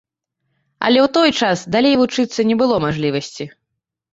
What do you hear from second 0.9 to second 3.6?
ў той час далей вучыцца не было мажлівасці.